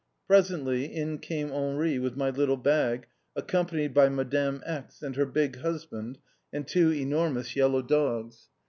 Presently, 0.25 0.85
in 0.85 1.19
came 1.19 1.51
Henri, 1.51 1.99
with 1.99 2.17
my 2.17 2.31
little 2.31 2.57
bag, 2.57 3.05
accompanied 3.35 3.93
by 3.93 4.09
Madame 4.09 4.63
X., 4.65 5.03
and 5.03 5.15
her 5.15 5.27
big 5.27 5.57
husband, 5.57 6.17
and 6.51 6.67
two 6.67 6.91
enormous 6.91 7.55
yellow 7.55 7.83
dogs. 7.83 8.47